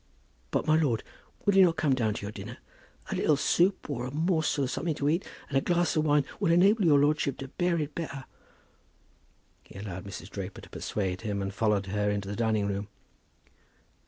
"But, 0.49 0.65
my 0.65 0.75
lord, 0.81 1.03
will 1.45 1.53
you 1.55 1.63
not 1.63 1.75
come 1.75 1.93
to 1.93 2.21
your 2.23 2.31
dinner? 2.31 2.57
A 3.11 3.15
little 3.15 3.37
soup, 3.37 3.87
or 3.87 4.07
a 4.07 4.11
morsel 4.11 4.63
of 4.63 4.71
something 4.71 4.95
to 4.95 5.07
eat, 5.07 5.23
and 5.47 5.55
a 5.55 5.61
glass 5.61 5.95
of 5.95 6.05
wine, 6.05 6.25
will 6.39 6.51
enable 6.51 6.83
your 6.83 6.97
lordship 6.97 7.37
to 7.37 7.49
bear 7.49 7.77
it 7.79 7.93
better." 7.93 8.25
He 9.61 9.77
allowed 9.77 10.05
Mrs. 10.05 10.31
Draper 10.31 10.61
to 10.61 10.71
persuade 10.71 11.21
him, 11.21 11.39
and 11.39 11.53
followed 11.53 11.85
her 11.85 12.09
into 12.09 12.27
the 12.27 12.35
dining 12.35 12.65
room. 12.65 12.87